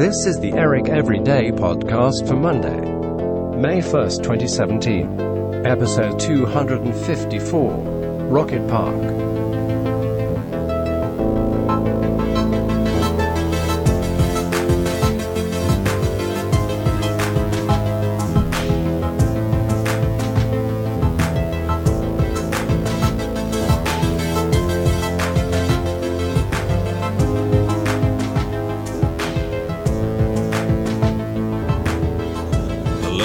This 0.00 0.24
is 0.24 0.40
the 0.40 0.54
Eric 0.54 0.88
Everyday 0.88 1.50
podcast 1.52 2.26
for 2.26 2.34
Monday, 2.34 2.80
May 3.60 3.82
1st, 3.82 4.22
2017. 4.22 5.66
Episode 5.66 6.18
254 6.18 7.70
Rocket 8.30 8.66
Park. 8.66 8.96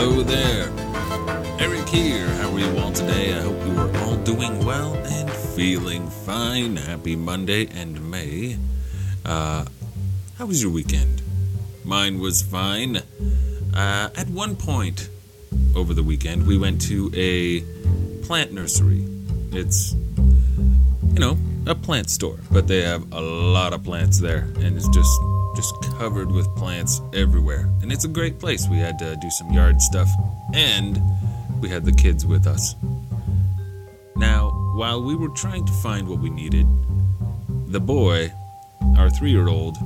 Hello 0.08 0.22
there. 0.22 0.72
Eric 1.60 1.90
here. 1.90 2.28
How 2.28 2.54
are 2.54 2.60
you 2.60 2.78
all 2.78 2.92
today? 2.92 3.34
I 3.34 3.42
hope 3.42 3.66
you 3.66 3.76
are 3.76 3.98
all 4.04 4.18
doing 4.18 4.64
well 4.64 4.94
and 4.94 5.28
feeling 5.32 6.08
fine. 6.12 6.76
Happy 6.76 7.16
Monday 7.16 7.66
and 7.74 8.12
May. 8.12 8.60
Uh, 9.26 9.66
how 10.38 10.46
was 10.46 10.62
your 10.62 10.72
weekend? 10.72 11.24
Mine 11.84 12.20
was 12.20 12.44
fine. 12.44 12.98
Uh, 13.74 14.12
at 14.16 14.28
one 14.28 14.56
point 14.56 15.10
over 15.76 15.96
the 15.96 16.04
weekend, 16.04 16.46
we 16.46 16.56
went 16.56 16.82
to 16.82 17.10
a 17.16 17.62
plant 18.28 18.54
nursery. 18.54 19.08
It's, 19.54 19.96
you 21.14 21.20
know, 21.20 21.36
a 21.66 21.74
plant 21.74 22.12
store, 22.12 22.38
but 22.52 22.68
they 22.68 22.84
have 22.84 23.12
a 23.12 23.22
lot 23.22 23.74
of 23.74 23.84
plants 23.84 24.20
there, 24.20 24.48
and 24.58 24.78
it's 24.78 24.88
just 24.90 25.20
just 25.56 25.74
covered 25.98 26.32
with 26.32 26.54
plants 26.56 27.02
everywhere. 27.14 27.70
And 27.82 27.92
it's 27.92 28.06
a 28.06 28.10
great 28.10 28.40
place. 28.40 28.68
We 28.68 28.78
had 28.78 29.00
to 29.00 29.16
do 29.16 29.30
some 29.30 29.52
yard 29.52 29.82
stuff, 29.82 30.10
and 30.54 31.02
we 31.62 31.70
had 31.70 31.86
the 31.86 31.92
kids 31.92 32.26
with 32.26 32.46
us. 32.48 32.76
Now, 34.16 34.52
while 34.76 35.02
we 35.02 35.16
were 35.16 35.30
trying 35.30 35.66
to 35.66 35.74
find 35.74 36.08
what 36.08 36.20
we 36.20 36.30
needed, 36.30 36.68
the 37.68 37.80
boy, 37.80 38.32
our 38.98 39.10
three 39.10 39.32
year 39.32 39.48
old, 39.48 39.78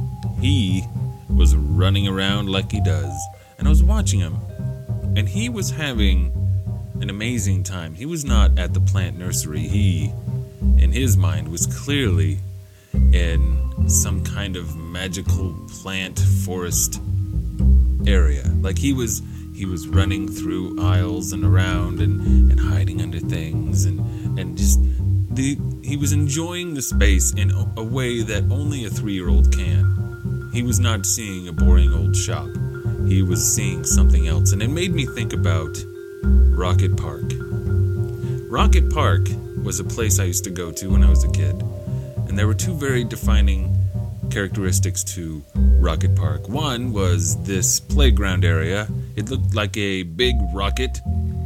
he 0.42 0.84
was 1.30 1.56
running 1.56 2.08
around 2.08 2.50
like 2.50 2.72
he 2.72 2.82
does. 2.82 3.14
And 3.58 3.68
I 3.68 3.70
was 3.70 3.84
watching 3.84 4.20
him, 4.20 4.38
and 5.16 5.28
he 5.28 5.50
was 5.50 5.70
having 5.72 6.32
an 7.02 7.10
amazing 7.10 7.64
time. 7.64 7.96
He 7.96 8.06
was 8.06 8.26
not 8.26 8.58
at 8.60 8.74
the 8.74 8.80
plant 8.80 9.18
nursery. 9.18 9.62
He, 9.62 10.12
in 10.78 10.92
his 10.92 11.18
mind, 11.18 11.50
was 11.50 11.66
clearly 11.66 12.40
in 12.94 13.69
some 13.88 14.24
kind 14.24 14.56
of 14.56 14.76
magical 14.76 15.56
plant 15.82 16.20
forest 16.20 17.02
area. 18.08 18.44
Like 18.62 18.78
he 18.78 18.94
was 18.94 19.22
he 19.56 19.66
was 19.66 19.88
running 19.88 20.28
through 20.28 20.82
aisles 20.82 21.34
and 21.34 21.44
around 21.44 22.00
and, 22.00 22.52
and 22.52 22.60
hiding 22.60 23.02
under 23.02 23.20
things 23.20 23.86
and 23.86 24.00
and 24.40 24.58
just 24.58 24.80
the 25.30 25.58
he 25.84 25.98
was 25.98 26.14
enjoying 26.14 26.74
the 26.74 26.82
space 26.82 27.34
in 27.34 27.52
a, 27.52 27.74
a 27.78 27.84
way 27.84 28.22
that 28.22 28.44
only 28.52 28.86
a 28.86 28.90
three 28.90 29.14
year 29.14 29.30
old 29.30 29.54
can. 29.56 30.50
He 30.54 30.64
was 30.64 30.80
not 30.80 31.06
seeing 31.06 31.48
a 31.48 31.54
boring 31.54 31.94
old 31.94 32.16
shop. 32.16 32.48
He 33.08 33.22
was 33.22 33.42
seeing 33.56 33.84
something 33.84 34.28
else, 34.28 34.52
and 34.52 34.62
it 34.62 34.70
made 34.70 34.94
me 34.94 35.06
think 35.06 35.34
about 35.34 35.84
Rocket 36.24 36.98
Park. 36.98 37.32
Rocket 38.50 38.92
Park 38.92 39.28
was 39.64 39.80
a 39.80 39.84
place 39.84 40.20
I 40.20 40.26
used 40.26 40.44
to 40.46 40.50
go 40.50 40.72
to 40.72 40.92
when 40.92 41.04
I 41.04 41.10
was 41.10 41.24
a 41.24 41.32
kid, 41.32 41.62
and 42.28 42.38
there 42.38 42.48
were 42.48 42.54
two 42.54 42.74
very 42.74 43.04
defining 43.04 43.69
characteristics 44.30 45.04
to 45.04 45.44
Rocket 45.56 46.16
Park. 46.16 46.48
One 46.48 46.92
was 46.94 47.42
this 47.44 47.80
playground 47.80 48.46
area. 48.46 48.88
It 49.16 49.30
looked 49.30 49.56
like 49.56 49.76
a 49.78 50.04
big 50.04 50.36
rocket, 50.54 51.00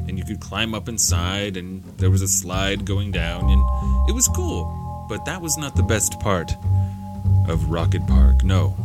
and 0.07 0.17
you 0.17 0.25
could 0.25 0.39
climb 0.39 0.73
up 0.73 0.89
inside, 0.89 1.57
and 1.57 1.83
there 1.97 2.09
was 2.09 2.21
a 2.21 2.27
slide 2.27 2.85
going 2.85 3.11
down, 3.11 3.49
and 3.49 4.09
it 4.09 4.13
was 4.13 4.27
cool. 4.29 5.05
But 5.09 5.25
that 5.25 5.41
was 5.41 5.57
not 5.57 5.75
the 5.75 5.83
best 5.83 6.19
part 6.19 6.51
of 7.47 7.69
Rocket 7.69 8.05
Park. 8.07 8.43
No. 8.43 8.75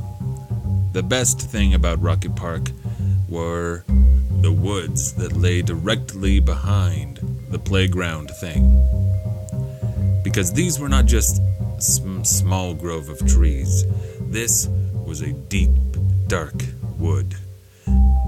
The 0.92 1.03
best 1.03 1.41
thing 1.41 1.75
about 1.75 2.00
Rocket 2.00 2.34
Park 2.34 2.70
were 3.28 3.84
the 4.41 4.53
woods 4.53 5.14
that 5.14 5.32
lay 5.32 5.62
directly 5.62 6.41
behind 6.41 7.19
the 7.50 7.58
playground 7.58 8.31
thing. 8.41 8.84
Because 10.22 10.53
these 10.53 10.78
were 10.78 10.88
not 10.88 11.06
just 11.06 11.41
sm- 11.78 12.17
small 12.28 12.74
grove 12.74 13.08
of 13.08 13.26
trees. 13.26 13.84
This 14.20 14.68
was 15.06 15.22
a 15.22 15.32
deep, 15.32 15.70
dark 16.26 16.54
wood, 16.98 17.34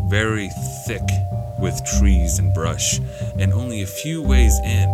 very 0.09 0.49
thick 0.87 1.03
with 1.59 1.79
trees 1.99 2.39
and 2.39 2.55
brush, 2.55 2.99
and 3.39 3.53
only 3.53 3.83
a 3.83 3.87
few 3.87 4.23
ways 4.23 4.59
in. 4.61 4.89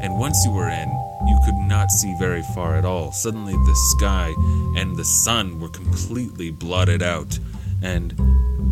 And 0.00 0.18
once 0.18 0.44
you 0.44 0.52
were 0.52 0.68
in, 0.68 0.88
you 1.26 1.38
could 1.44 1.56
not 1.66 1.90
see 1.90 2.14
very 2.18 2.42
far 2.54 2.76
at 2.76 2.84
all. 2.84 3.10
Suddenly, 3.10 3.54
the 3.54 3.96
sky 3.96 4.32
and 4.76 4.96
the 4.96 5.04
sun 5.04 5.60
were 5.60 5.68
completely 5.68 6.50
blotted 6.50 7.02
out, 7.02 7.38
and 7.82 8.14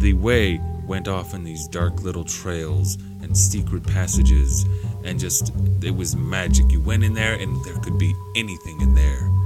the 0.01 0.13
way 0.15 0.61
went 0.87 1.09
off 1.09 1.35
in 1.35 1.45
these 1.45 1.67
dark 1.69 2.03
little 2.03 2.25
trails 2.25 2.97
and 3.23 3.37
secret 3.37 3.87
passages 3.87 4.65
and 5.05 5.19
just 5.19 5.53
it 5.83 5.95
was 5.95 6.17
magic. 6.17 6.71
You 6.71 6.81
went 6.81 7.05
in 7.05 7.15
there 7.15 7.35
and 7.35 7.65
there 7.65 7.77
could 7.77 7.99
be 7.99 8.15
anything 8.37 8.81
in 8.81 8.95
there. 8.95 9.40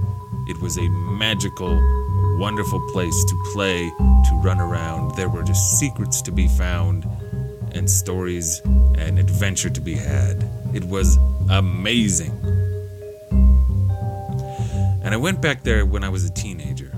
It 0.47 0.60
was 0.60 0.77
a 0.77 0.88
magical, 0.88 1.75
wonderful 2.38 2.81
place 2.93 3.25
to 3.25 3.37
play, 3.53 3.91
to 3.99 4.41
run 4.43 4.60
around. 4.60 5.15
There 5.16 5.28
were 5.28 5.43
just 5.43 5.78
secrets 5.78 6.21
to 6.22 6.31
be 6.31 6.49
found 6.49 7.06
and 7.72 7.91
stories 7.91 8.60
and 8.65 9.19
adventure 9.19 9.71
to 9.71 9.81
be 9.81 9.94
had. 9.94 10.49
It 10.75 10.84
was 10.84 11.16
amazing. 11.50 12.32
And 15.03 15.15
I 15.15 15.16
went 15.16 15.41
back 15.41 15.62
there 15.62 15.87
when 15.87 16.05
I 16.05 16.09
was 16.10 16.25
a 16.25 16.31
teenager. 16.31 16.93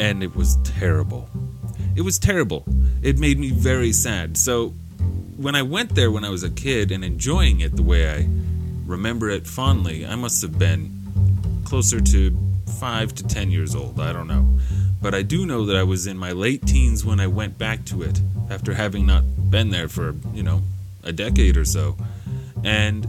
And 0.00 0.22
it 0.22 0.34
was 0.34 0.56
terrible. 0.64 1.28
It 1.94 2.02
was 2.02 2.18
terrible. 2.18 2.64
It 3.02 3.18
made 3.18 3.38
me 3.38 3.50
very 3.50 3.92
sad. 3.92 4.36
So 4.36 4.74
when 5.36 5.54
I 5.54 5.62
went 5.62 5.94
there 5.94 6.10
when 6.10 6.24
I 6.24 6.30
was 6.30 6.42
a 6.42 6.50
kid 6.50 6.90
and 6.90 7.04
enjoying 7.04 7.60
it 7.60 7.76
the 7.76 7.82
way 7.82 8.10
I 8.10 8.28
remember 8.88 9.28
it 9.28 9.46
fondly, 9.46 10.04
I 10.04 10.16
must 10.16 10.42
have 10.42 10.58
been 10.58 10.90
closer 11.64 12.00
to 12.00 12.36
five 12.80 13.14
to 13.16 13.26
ten 13.26 13.50
years 13.50 13.74
old. 13.74 14.00
I 14.00 14.12
don't 14.12 14.26
know. 14.26 14.58
But 15.00 15.14
I 15.14 15.22
do 15.22 15.46
know 15.46 15.66
that 15.66 15.76
I 15.76 15.84
was 15.84 16.06
in 16.06 16.18
my 16.18 16.32
late 16.32 16.66
teens 16.66 17.04
when 17.04 17.20
I 17.20 17.28
went 17.28 17.58
back 17.58 17.84
to 17.86 18.02
it 18.02 18.20
after 18.50 18.74
having 18.74 19.06
not 19.06 19.22
been 19.50 19.70
there 19.70 19.88
for, 19.88 20.16
you 20.34 20.42
know, 20.42 20.62
a 21.04 21.12
decade 21.12 21.56
or 21.56 21.64
so. 21.64 21.96
And 22.64 23.06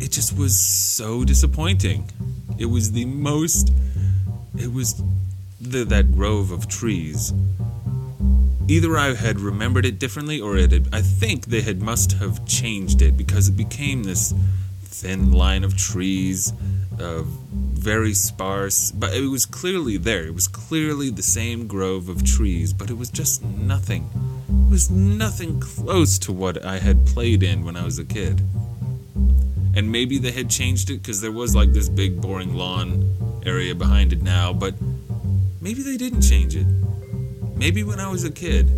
it 0.00 0.10
just 0.12 0.36
was 0.36 0.58
so 0.58 1.24
disappointing. 1.24 2.10
It 2.58 2.66
was 2.66 2.92
the 2.92 3.04
most. 3.04 3.70
It 4.56 4.72
was 4.72 5.02
the, 5.60 5.84
that 5.84 6.12
grove 6.12 6.52
of 6.52 6.68
trees 6.68 7.32
either 8.68 8.96
I 8.96 9.14
had 9.14 9.40
remembered 9.40 9.84
it 9.84 9.98
differently 9.98 10.40
or 10.40 10.56
it 10.56 10.72
had, 10.72 10.88
I 10.92 11.02
think 11.02 11.46
they 11.46 11.60
had 11.60 11.82
must 11.82 12.12
have 12.12 12.46
changed 12.46 13.02
it 13.02 13.16
because 13.16 13.48
it 13.48 13.56
became 13.56 14.04
this 14.04 14.32
thin 14.84 15.32
line 15.32 15.64
of 15.64 15.76
trees, 15.76 16.52
uh, 16.98 17.22
very 17.24 18.14
sparse, 18.14 18.90
but 18.92 19.12
it 19.12 19.28
was 19.28 19.44
clearly 19.44 19.96
there. 19.96 20.24
It 20.26 20.34
was 20.34 20.48
clearly 20.48 21.10
the 21.10 21.22
same 21.22 21.66
grove 21.66 22.08
of 22.08 22.24
trees, 22.24 22.72
but 22.72 22.90
it 22.90 22.96
was 22.96 23.10
just 23.10 23.44
nothing. 23.44 24.08
It 24.48 24.70
was 24.70 24.90
nothing 24.90 25.60
close 25.60 26.18
to 26.20 26.32
what 26.32 26.64
I 26.64 26.78
had 26.78 27.06
played 27.06 27.42
in 27.42 27.64
when 27.64 27.76
I 27.76 27.84
was 27.84 27.98
a 27.98 28.04
kid. 28.04 28.40
And 29.76 29.90
maybe 29.90 30.18
they 30.18 30.30
had 30.30 30.48
changed 30.48 30.88
it 30.90 31.02
because 31.02 31.20
there 31.20 31.32
was 31.32 31.54
like 31.54 31.72
this 31.72 31.88
big 31.88 32.20
boring 32.20 32.54
lawn 32.54 33.42
area 33.44 33.74
behind 33.74 34.12
it 34.12 34.22
now, 34.22 34.52
but 34.52 34.74
maybe 35.60 35.82
they 35.82 35.96
didn't 35.96 36.22
change 36.22 36.54
it. 36.54 36.66
Maybe 37.56 37.84
when 37.84 38.00
I 38.00 38.08
was 38.08 38.24
a 38.24 38.30
kid, 38.30 38.68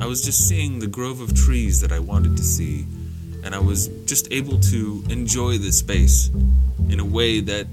I 0.00 0.06
was 0.06 0.24
just 0.24 0.48
seeing 0.48 0.80
the 0.80 0.86
grove 0.86 1.20
of 1.20 1.34
trees 1.34 1.80
that 1.80 1.92
I 1.92 1.98
wanted 1.98 2.36
to 2.36 2.42
see, 2.42 2.86
and 3.44 3.54
I 3.54 3.58
was 3.58 3.88
just 4.06 4.30
able 4.32 4.58
to 4.58 5.04
enjoy 5.08 5.58
the 5.58 5.70
space 5.70 6.30
in 6.88 6.98
a 6.98 7.04
way 7.04 7.40
that 7.40 7.66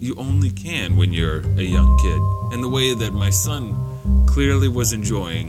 you 0.00 0.14
only 0.16 0.50
can 0.50 0.96
when 0.96 1.12
you're 1.12 1.40
a 1.40 1.62
young 1.62 1.96
kid. 1.98 2.52
And 2.52 2.62
the 2.62 2.68
way 2.68 2.94
that 2.94 3.12
my 3.12 3.30
son 3.30 4.26
clearly 4.26 4.68
was 4.68 4.92
enjoying 4.92 5.48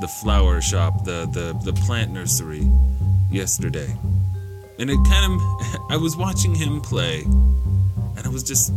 the 0.00 0.08
flower 0.08 0.60
shop, 0.60 1.04
the, 1.04 1.28
the, 1.32 1.58
the 1.64 1.72
plant 1.82 2.12
nursery 2.12 2.66
yesterday. 3.30 3.94
And 4.78 4.90
it 4.90 4.98
kind 5.08 5.32
of, 5.32 5.40
I 5.90 5.96
was 5.96 6.16
watching 6.16 6.54
him 6.54 6.80
play, 6.80 7.22
and 7.22 8.20
I 8.24 8.28
was 8.28 8.42
just 8.42 8.72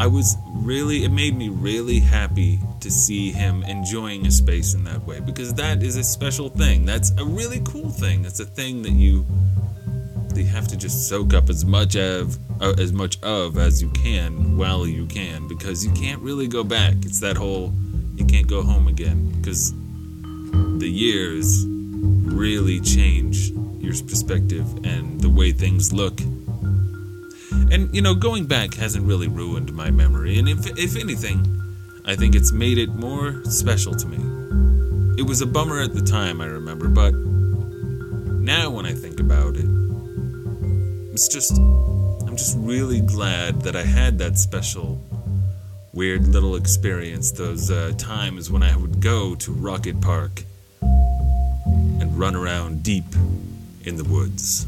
I 0.00 0.06
was 0.06 0.38
really, 0.54 1.04
it 1.04 1.12
made 1.12 1.36
me 1.36 1.50
really 1.50 2.00
happy 2.00 2.58
to 2.80 2.90
see 2.90 3.32
him 3.32 3.62
enjoying 3.64 4.24
a 4.24 4.30
space 4.30 4.72
in 4.72 4.82
that 4.84 5.04
way 5.04 5.20
because 5.20 5.52
that 5.54 5.82
is 5.82 5.96
a 5.96 6.02
special 6.02 6.48
thing. 6.48 6.86
That's 6.86 7.10
a 7.18 7.24
really 7.24 7.60
cool 7.66 7.90
thing. 7.90 8.22
That's 8.22 8.40
a 8.40 8.46
thing 8.46 8.80
that 8.80 8.92
you 8.92 9.26
you 10.34 10.46
have 10.46 10.66
to 10.68 10.76
just 10.78 11.06
soak 11.06 11.34
up 11.34 11.50
as 11.50 11.66
much 11.66 11.96
of 11.96 12.38
uh, 12.62 12.72
as 12.78 12.94
much 12.94 13.22
of 13.22 13.58
as 13.58 13.82
you 13.82 13.90
can 13.90 14.56
while 14.56 14.86
you 14.86 15.04
can 15.04 15.46
because 15.48 15.84
you 15.84 15.92
can't 15.92 16.22
really 16.22 16.48
go 16.48 16.64
back. 16.64 16.94
It's 17.02 17.20
that 17.20 17.36
whole 17.36 17.74
you 18.14 18.24
can't 18.24 18.46
go 18.46 18.62
home 18.62 18.88
again 18.88 19.32
because 19.32 19.74
the 20.78 20.88
years 20.88 21.66
really 21.66 22.80
change 22.80 23.50
your 23.50 23.92
perspective 23.92 24.66
and 24.82 25.20
the 25.20 25.28
way 25.28 25.52
things 25.52 25.92
look. 25.92 26.18
And 27.70 27.94
you 27.94 28.02
know, 28.02 28.14
going 28.14 28.46
back 28.46 28.74
hasn't 28.74 29.06
really 29.06 29.28
ruined 29.28 29.72
my 29.72 29.90
memory, 29.90 30.38
and 30.38 30.48
if 30.48 30.66
if 30.78 30.96
anything, 30.96 31.46
I 32.04 32.16
think 32.16 32.34
it's 32.34 32.50
made 32.52 32.78
it 32.78 32.90
more 32.90 33.44
special 33.44 33.94
to 33.94 34.06
me. 34.06 34.18
It 35.18 35.22
was 35.22 35.40
a 35.40 35.46
bummer 35.46 35.80
at 35.80 35.94
the 35.94 36.02
time, 36.02 36.40
I 36.40 36.46
remember, 36.46 36.88
but 36.88 37.14
now 38.40 38.70
when 38.70 38.86
I 38.86 38.92
think 38.92 39.20
about 39.20 39.56
it, 39.56 39.68
it's 41.12 41.28
just 41.28 41.52
I'm 41.52 42.36
just 42.36 42.56
really 42.58 43.00
glad 43.00 43.62
that 43.62 43.76
I 43.76 43.82
had 43.82 44.18
that 44.18 44.38
special 44.38 45.00
weird 45.92 46.26
little 46.26 46.56
experience 46.56 47.32
those 47.32 47.70
uh, 47.70 47.92
times 47.98 48.50
when 48.50 48.62
I 48.62 48.76
would 48.76 49.00
go 49.00 49.34
to 49.34 49.52
Rocket 49.52 50.00
Park 50.00 50.44
and 50.80 52.18
run 52.18 52.34
around 52.34 52.82
deep 52.82 53.04
in 53.84 53.96
the 53.96 54.04
woods. 54.04 54.66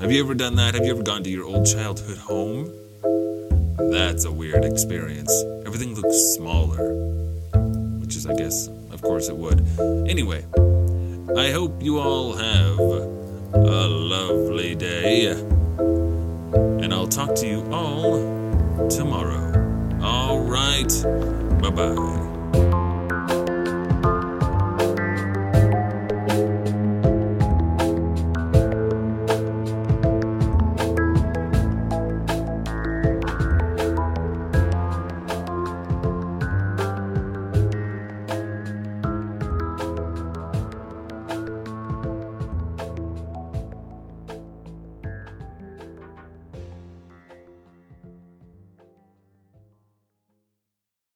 Have 0.00 0.12
you 0.12 0.22
ever 0.22 0.34
done 0.34 0.54
that? 0.56 0.74
Have 0.74 0.84
you 0.84 0.92
ever 0.92 1.02
gone 1.02 1.24
to 1.24 1.30
your 1.30 1.44
old 1.44 1.66
childhood 1.66 2.18
home? 2.18 2.72
That's 3.90 4.24
a 4.24 4.30
weird 4.30 4.64
experience. 4.64 5.32
Everything 5.66 5.94
looks 5.96 6.16
smaller. 6.36 6.94
Which 7.98 8.14
is, 8.14 8.24
I 8.24 8.34
guess, 8.34 8.68
of 8.92 9.02
course 9.02 9.28
it 9.28 9.36
would. 9.36 9.60
Anyway, 10.08 10.44
I 11.36 11.50
hope 11.50 11.82
you 11.82 11.98
all 11.98 12.32
have 12.32 12.78
a 12.78 13.88
lovely 13.88 14.76
day. 14.76 15.26
And 15.26 16.94
I'll 16.94 17.08
talk 17.08 17.34
to 17.34 17.48
you 17.48 17.68
all 17.72 18.88
tomorrow. 18.88 20.00
All 20.00 20.40
right. 20.40 20.92
Bye 21.60 21.70
bye. 21.70 22.27